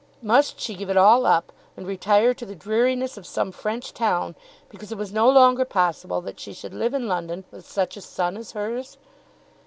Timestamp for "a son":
7.97-8.35